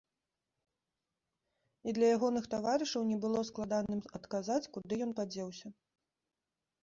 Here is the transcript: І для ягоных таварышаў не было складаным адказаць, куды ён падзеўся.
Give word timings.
І 1.91 1.93
для 1.97 2.09
ягоных 2.17 2.45
таварышаў 2.55 3.01
не 3.11 3.17
было 3.25 3.39
складаным 3.49 4.01
адказаць, 4.21 4.67
куды 4.79 4.93
ён 5.09 5.13
падзеўся. 5.19 5.67